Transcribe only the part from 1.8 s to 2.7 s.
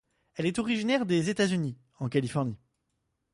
en Californie.